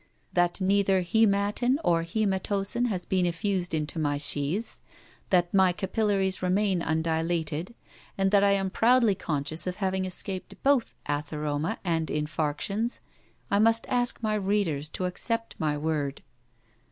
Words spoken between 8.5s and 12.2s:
am proudly conscious of having escaped both atheroma and